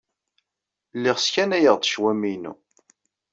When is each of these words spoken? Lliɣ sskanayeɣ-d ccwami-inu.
Lliɣ 0.97 1.17
sskanayeɣ-d 1.19 1.83
ccwami-inu. 1.89 2.53